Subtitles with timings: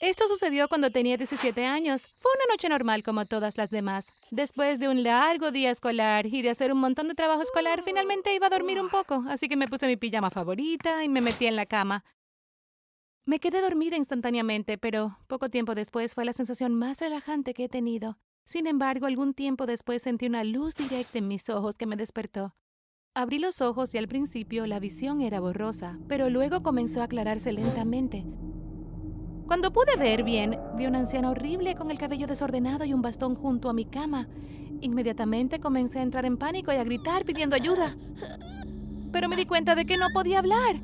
[0.00, 2.06] Esto sucedió cuando tenía 17 años.
[2.16, 4.06] Fue una noche normal como todas las demás.
[4.30, 8.34] Después de un largo día escolar y de hacer un montón de trabajo escolar, finalmente
[8.34, 11.44] iba a dormir un poco, así que me puse mi pijama favorita y me metí
[11.44, 12.02] en la cama.
[13.26, 17.68] Me quedé dormida instantáneamente, pero poco tiempo después fue la sensación más relajante que he
[17.68, 18.18] tenido.
[18.46, 22.54] Sin embargo, algún tiempo después sentí una luz directa en mis ojos que me despertó.
[23.12, 27.52] Abrí los ojos y al principio la visión era borrosa, pero luego comenzó a aclararse
[27.52, 28.24] lentamente.
[29.50, 33.34] Cuando pude ver bien, vi una anciana horrible con el cabello desordenado y un bastón
[33.34, 34.28] junto a mi cama.
[34.80, 37.96] Inmediatamente comencé a entrar en pánico y a gritar pidiendo ayuda.
[39.10, 40.76] Pero me di cuenta de que no podía hablar.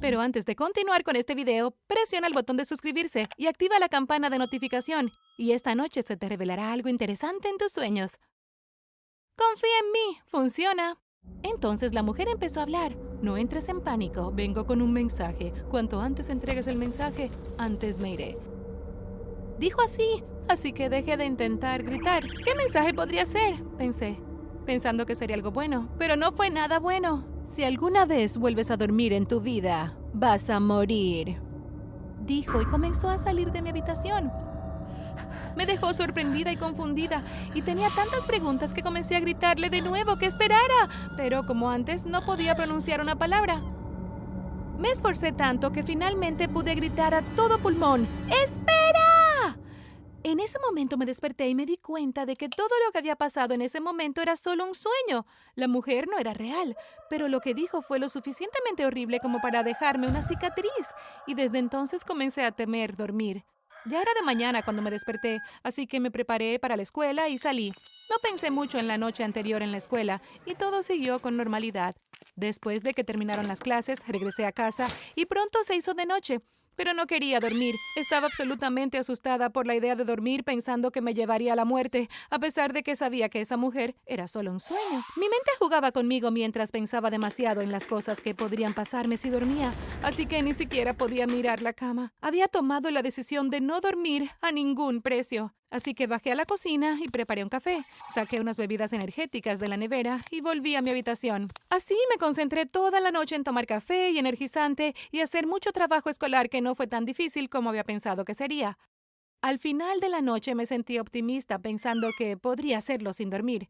[0.00, 3.90] Pero antes de continuar con este video, presiona el botón de suscribirse y activa la
[3.90, 5.12] campana de notificación.
[5.36, 8.16] Y esta noche se te revelará algo interesante en tus sueños.
[9.36, 10.96] Confía en mí, funciona.
[11.42, 12.96] Entonces la mujer empezó a hablar.
[13.22, 15.52] No entres en pánico, vengo con un mensaje.
[15.70, 18.38] Cuanto antes entregues el mensaje, antes me iré.
[19.58, 22.24] Dijo así, así que dejé de intentar gritar.
[22.44, 23.62] ¿Qué mensaje podría ser?
[23.78, 24.18] Pensé,
[24.66, 27.24] pensando que sería algo bueno, pero no fue nada bueno.
[27.42, 31.40] Si alguna vez vuelves a dormir en tu vida, vas a morir.
[32.26, 34.30] Dijo y comenzó a salir de mi habitación.
[35.56, 37.22] Me dejó sorprendida y confundida
[37.54, 42.04] y tenía tantas preguntas que comencé a gritarle de nuevo que esperara, pero como antes
[42.04, 43.62] no podía pronunciar una palabra.
[44.78, 49.56] Me esforcé tanto que finalmente pude gritar a todo pulmón, ¡Espera!
[50.22, 53.16] En ese momento me desperté y me di cuenta de que todo lo que había
[53.16, 55.24] pasado en ese momento era solo un sueño.
[55.54, 56.76] La mujer no era real,
[57.08, 60.88] pero lo que dijo fue lo suficientemente horrible como para dejarme una cicatriz,
[61.28, 63.44] y desde entonces comencé a temer dormir.
[63.88, 67.38] Ya era de mañana cuando me desperté, así que me preparé para la escuela y
[67.38, 67.72] salí.
[68.10, 71.94] No pensé mucho en la noche anterior en la escuela y todo siguió con normalidad.
[72.34, 76.40] Después de que terminaron las clases, regresé a casa y pronto se hizo de noche
[76.76, 77.74] pero no quería dormir.
[77.96, 82.08] Estaba absolutamente asustada por la idea de dormir pensando que me llevaría a la muerte,
[82.30, 85.04] a pesar de que sabía que esa mujer era solo un sueño.
[85.16, 89.74] Mi mente jugaba conmigo mientras pensaba demasiado en las cosas que podrían pasarme si dormía,
[90.02, 92.12] así que ni siquiera podía mirar la cama.
[92.20, 95.54] Había tomado la decisión de no dormir a ningún precio.
[95.76, 97.84] Así que bajé a la cocina y preparé un café.
[98.14, 101.48] Saqué unas bebidas energéticas de la nevera y volví a mi habitación.
[101.68, 106.08] Así me concentré toda la noche en tomar café y energizante y hacer mucho trabajo
[106.08, 108.78] escolar que no fue tan difícil como había pensado que sería.
[109.42, 113.68] Al final de la noche me sentí optimista pensando que podría hacerlo sin dormir.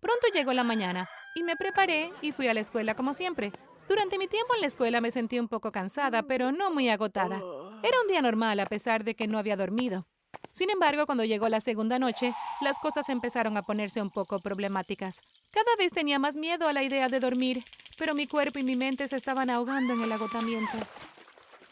[0.00, 3.52] Pronto llegó la mañana y me preparé y fui a la escuela como siempre.
[3.90, 7.36] Durante mi tiempo en la escuela me sentí un poco cansada, pero no muy agotada.
[7.82, 10.06] Era un día normal a pesar de que no había dormido.
[10.52, 15.20] Sin embargo, cuando llegó la segunda noche, las cosas empezaron a ponerse un poco problemáticas.
[15.50, 17.64] Cada vez tenía más miedo a la idea de dormir,
[17.98, 20.76] pero mi cuerpo y mi mente se estaban ahogando en el agotamiento.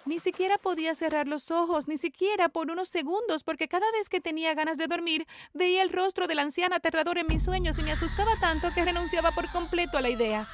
[0.06, 4.22] Ni siquiera podía cerrar los ojos, ni siquiera por unos segundos, porque cada vez que
[4.22, 7.82] tenía ganas de dormir, veía el rostro de la anciana aterrador en mis sueños y
[7.82, 10.48] me asustaba tanto que renunciaba por completo a la idea.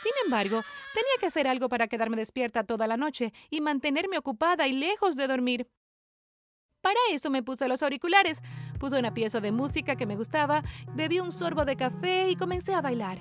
[0.00, 0.62] Sin embargo,
[0.94, 5.16] tenía que hacer algo para quedarme despierta toda la noche y mantenerme ocupada y lejos
[5.16, 5.68] de dormir.
[6.86, 8.44] Para eso me puse los auriculares,
[8.78, 10.62] puse una pieza de música que me gustaba,
[10.94, 13.18] bebí un sorbo de café y comencé a bailar.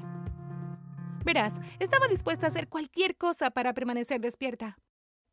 [1.23, 4.77] Verás, estaba dispuesta a hacer cualquier cosa para permanecer despierta.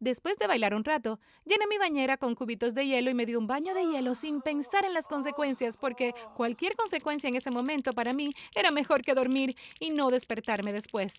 [0.00, 3.34] Después de bailar un rato, llené mi bañera con cubitos de hielo y me di
[3.34, 7.92] un baño de hielo sin pensar en las consecuencias, porque cualquier consecuencia en ese momento
[7.92, 11.18] para mí era mejor que dormir y no despertarme después.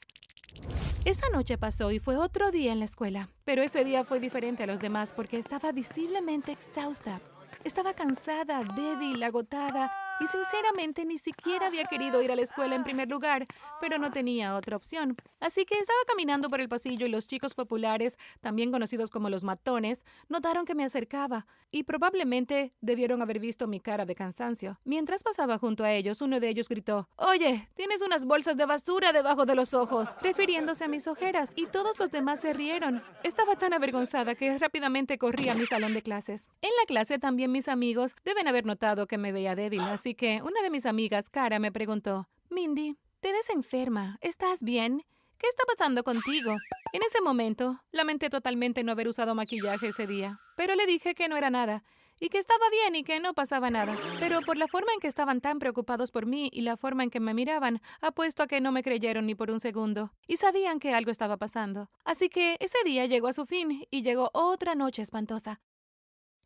[1.05, 4.63] Esa noche pasó y fue otro día en la escuela, pero ese día fue diferente
[4.63, 7.19] a los demás porque estaba visiblemente exhausta.
[7.63, 12.83] Estaba cansada, débil, agotada y sinceramente ni siquiera había querido ir a la escuela en
[12.83, 13.47] primer lugar,
[13.81, 15.15] pero no tenía otra opción.
[15.39, 19.43] Así que estaba caminando por el pasillo y los chicos populares, también conocidos como los
[19.43, 24.79] matones, notaron que me acercaba y probablemente debieron haber visto mi cara de cansancio.
[24.83, 29.11] Mientras pasaba junto a ellos, uno de ellos gritó, Oye, tienes unas bolsas de basura
[29.11, 33.03] debajo de los ojos, refiriéndose a mis ojeras, y todos los demás se rieron.
[33.23, 36.49] Estaba tan avergonzada que rápidamente corrí a mi salón de clases.
[36.61, 40.41] En la clase también mis amigos deben haber notado que me veía débil, así que
[40.41, 45.01] una de mis amigas, Cara, me preguntó, Mindy, te ves enferma, ¿estás bien?
[45.37, 46.57] ¿Qué está pasando contigo?
[46.91, 51.29] En ese momento, lamenté totalmente no haber usado maquillaje ese día, pero le dije que
[51.29, 51.85] no era nada
[52.19, 53.95] y que estaba bien y que no pasaba nada.
[54.19, 57.09] Pero por la forma en que estaban tan preocupados por mí y la forma en
[57.09, 60.79] que me miraban, apuesto a que no me creyeron ni por un segundo y sabían
[60.79, 61.89] que algo estaba pasando.
[62.03, 65.61] Así que ese día llegó a su fin y llegó otra noche espantosa.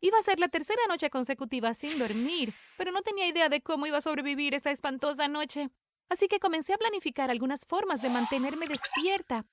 [0.00, 3.86] Iba a ser la tercera noche consecutiva sin dormir, pero no tenía idea de cómo
[3.86, 5.68] iba a sobrevivir esa espantosa noche.
[6.08, 9.44] Así que comencé a planificar algunas formas de mantenerme despierta.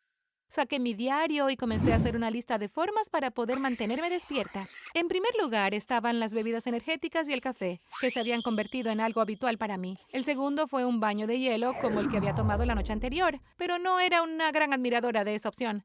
[0.47, 4.67] Saqué mi diario y comencé a hacer una lista de formas para poder mantenerme despierta.
[4.93, 9.01] En primer lugar estaban las bebidas energéticas y el café, que se habían convertido en
[9.01, 9.97] algo habitual para mí.
[10.11, 13.41] El segundo fue un baño de hielo como el que había tomado la noche anterior,
[13.57, 15.83] pero no era una gran admiradora de esa opción.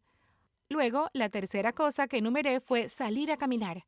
[0.68, 3.86] Luego, la tercera cosa que enumeré fue salir a caminar.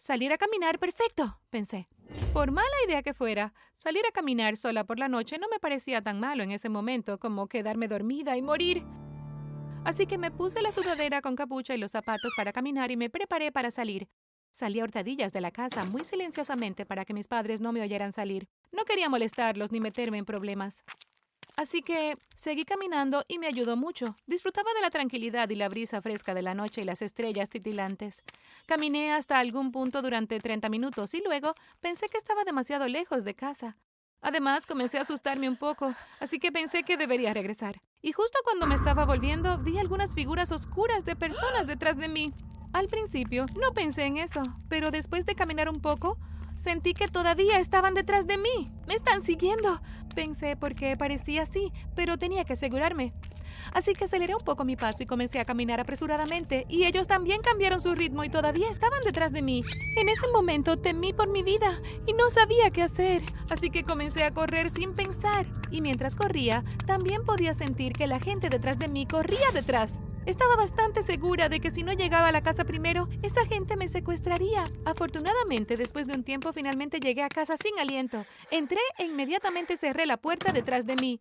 [0.00, 1.86] Salir a caminar, perfecto, pensé.
[2.32, 6.00] Por mala idea que fuera, salir a caminar sola por la noche no me parecía
[6.00, 8.82] tan malo en ese momento como quedarme dormida y morir.
[9.84, 13.10] Así que me puse la sudadera con capucha y los zapatos para caminar y me
[13.10, 14.08] preparé para salir.
[14.48, 18.14] Salí a hurtadillas de la casa muy silenciosamente para que mis padres no me oyeran
[18.14, 18.48] salir.
[18.72, 20.82] No quería molestarlos ni meterme en problemas.
[21.56, 24.16] Así que seguí caminando y me ayudó mucho.
[24.26, 28.22] Disfrutaba de la tranquilidad y la brisa fresca de la noche y las estrellas titilantes.
[28.66, 33.34] Caminé hasta algún punto durante 30 minutos y luego pensé que estaba demasiado lejos de
[33.34, 33.76] casa.
[34.22, 37.80] Además, comencé a asustarme un poco, así que pensé que debería regresar.
[38.02, 42.34] Y justo cuando me estaba volviendo, vi algunas figuras oscuras de personas detrás de mí.
[42.72, 46.18] Al principio no pensé en eso, pero después de caminar un poco,
[46.58, 48.68] sentí que todavía estaban detrás de mí.
[48.86, 49.80] Me están siguiendo.
[50.20, 53.14] Pensé porque parecía así, pero tenía que asegurarme.
[53.72, 57.40] Así que aceleré un poco mi paso y comencé a caminar apresuradamente, y ellos también
[57.40, 59.62] cambiaron su ritmo y todavía estaban detrás de mí.
[59.96, 64.24] En ese momento temí por mi vida y no sabía qué hacer, así que comencé
[64.24, 65.46] a correr sin pensar.
[65.70, 69.94] Y mientras corría, también podía sentir que la gente detrás de mí corría detrás.
[70.26, 73.88] Estaba bastante segura de que si no llegaba a la casa primero, esa gente me
[73.88, 74.64] secuestraría.
[74.84, 78.24] Afortunadamente, después de un tiempo, finalmente llegué a casa sin aliento.
[78.50, 81.20] Entré e inmediatamente cerré la puerta detrás de mí.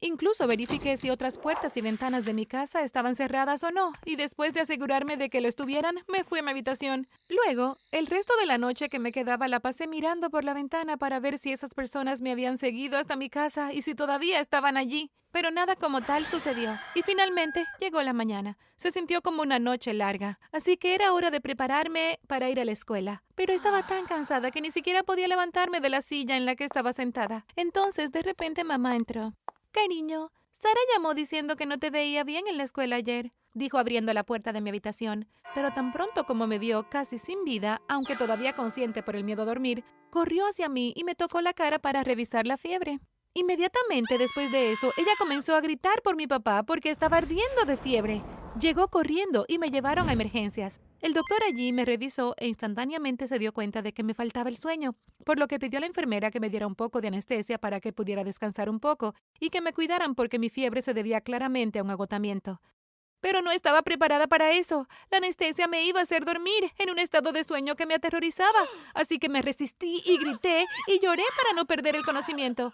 [0.00, 4.14] Incluso verifiqué si otras puertas y ventanas de mi casa estaban cerradas o no, y
[4.14, 7.06] después de asegurarme de que lo estuvieran, me fui a mi habitación.
[7.28, 10.96] Luego, el resto de la noche que me quedaba la pasé mirando por la ventana
[10.96, 14.76] para ver si esas personas me habían seguido hasta mi casa y si todavía estaban
[14.76, 15.10] allí.
[15.30, 16.78] Pero nada como tal sucedió.
[16.94, 18.56] Y finalmente llegó la mañana.
[18.76, 22.64] Se sintió como una noche larga, así que era hora de prepararme para ir a
[22.64, 23.24] la escuela.
[23.34, 26.64] Pero estaba tan cansada que ni siquiera podía levantarme de la silla en la que
[26.64, 27.44] estaba sentada.
[27.56, 29.34] Entonces, de repente, mamá entró.
[29.80, 34.12] Cariño, Sara llamó diciendo que no te veía bien en la escuela ayer, dijo abriendo
[34.12, 35.28] la puerta de mi habitación.
[35.54, 39.42] Pero tan pronto como me vio casi sin vida, aunque todavía consciente por el miedo
[39.42, 42.98] a dormir, corrió hacia mí y me tocó la cara para revisar la fiebre.
[43.34, 47.76] Inmediatamente después de eso, ella comenzó a gritar por mi papá porque estaba ardiendo de
[47.76, 48.20] fiebre.
[48.60, 50.80] Llegó corriendo y me llevaron a emergencias.
[51.00, 54.56] El doctor allí me revisó e instantáneamente se dio cuenta de que me faltaba el
[54.56, 57.58] sueño, por lo que pidió a la enfermera que me diera un poco de anestesia
[57.58, 61.20] para que pudiera descansar un poco y que me cuidaran porque mi fiebre se debía
[61.20, 62.60] claramente a un agotamiento.
[63.20, 64.88] Pero no estaba preparada para eso.
[65.10, 68.60] La anestesia me iba a hacer dormir en un estado de sueño que me aterrorizaba.
[68.94, 72.72] Así que me resistí y grité y lloré para no perder el conocimiento.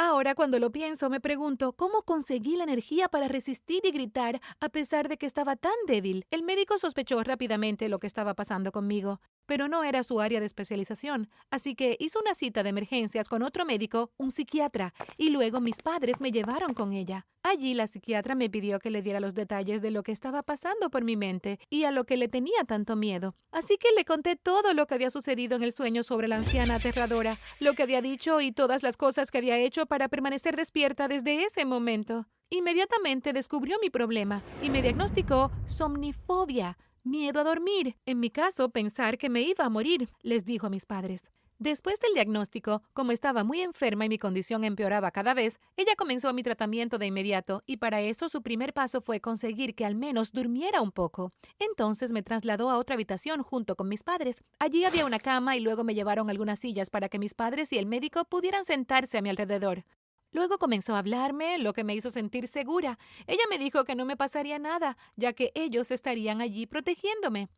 [0.00, 4.68] Ahora cuando lo pienso me pregunto cómo conseguí la energía para resistir y gritar a
[4.68, 6.24] pesar de que estaba tan débil.
[6.30, 10.46] El médico sospechó rápidamente lo que estaba pasando conmigo, pero no era su área de
[10.46, 15.60] especialización, así que hizo una cita de emergencias con otro médico, un psiquiatra, y luego
[15.60, 17.26] mis padres me llevaron con ella.
[17.42, 20.90] Allí la psiquiatra me pidió que le diera los detalles de lo que estaba pasando
[20.90, 23.36] por mi mente y a lo que le tenía tanto miedo.
[23.50, 26.74] Así que le conté todo lo que había sucedido en el sueño sobre la anciana
[26.74, 31.08] aterradora, lo que había dicho y todas las cosas que había hecho para permanecer despierta
[31.08, 32.26] desde ese momento.
[32.50, 37.96] Inmediatamente descubrió mi problema y me diagnosticó somnifobia, miedo a dormir.
[38.06, 41.22] En mi caso, pensar que me iba a morir, les dijo a mis padres.
[41.60, 46.32] Después del diagnóstico, como estaba muy enferma y mi condición empeoraba cada vez, ella comenzó
[46.32, 50.30] mi tratamiento de inmediato y para eso su primer paso fue conseguir que al menos
[50.30, 51.32] durmiera un poco.
[51.58, 54.36] Entonces me trasladó a otra habitación junto con mis padres.
[54.60, 57.78] Allí había una cama y luego me llevaron algunas sillas para que mis padres y
[57.78, 59.84] el médico pudieran sentarse a mi alrededor.
[60.30, 62.98] Luego comenzó a hablarme, lo que me hizo sentir segura.
[63.26, 67.48] Ella me dijo que no me pasaría nada, ya que ellos estarían allí protegiéndome.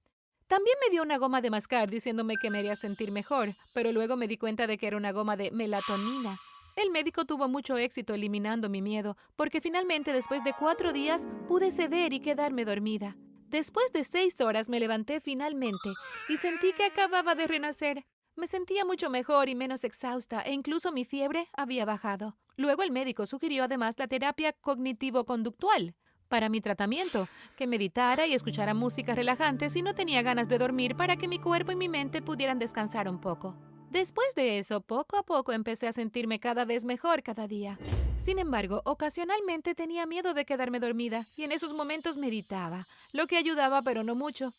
[0.47, 4.17] También me dio una goma de mascar diciéndome que me haría sentir mejor, pero luego
[4.17, 6.39] me di cuenta de que era una goma de melatonina.
[6.77, 11.71] El médico tuvo mucho éxito eliminando mi miedo, porque finalmente después de cuatro días pude
[11.71, 13.17] ceder y quedarme dormida.
[13.49, 15.91] Después de seis horas me levanté finalmente
[16.29, 18.05] y sentí que acababa de renacer.
[18.37, 22.39] Me sentía mucho mejor y menos exhausta e incluso mi fiebre había bajado.
[22.61, 25.95] Luego el médico sugirió además la terapia cognitivo-conductual,
[26.29, 27.27] para mi tratamiento,
[27.57, 31.39] que meditara y escuchara música relajante si no tenía ganas de dormir para que mi
[31.39, 33.57] cuerpo y mi mente pudieran descansar un poco.
[33.91, 37.79] Después de eso, poco a poco empecé a sentirme cada vez mejor cada día.
[38.19, 43.39] Sin embargo, ocasionalmente tenía miedo de quedarme dormida y en esos momentos meditaba, lo que
[43.39, 44.53] ayudaba pero no mucho.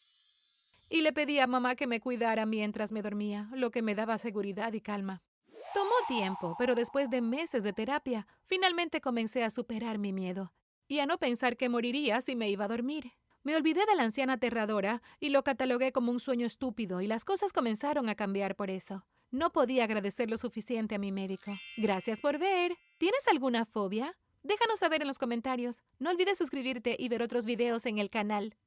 [0.89, 4.17] Y le pedí a mamá que me cuidara mientras me dormía, lo que me daba
[4.17, 5.21] seguridad y calma.
[5.73, 10.51] Tomó tiempo, pero después de meses de terapia, finalmente comencé a superar mi miedo
[10.87, 13.13] y a no pensar que moriría si me iba a dormir.
[13.43, 17.23] Me olvidé de la anciana aterradora y lo catalogué como un sueño estúpido y las
[17.23, 19.05] cosas comenzaron a cambiar por eso.
[19.31, 21.51] No podía agradecer lo suficiente a mi médico.
[21.77, 22.77] Gracias por ver.
[22.97, 24.17] ¿Tienes alguna fobia?
[24.43, 25.83] Déjanos saber en los comentarios.
[25.99, 28.57] No olvides suscribirte y ver otros videos en el canal.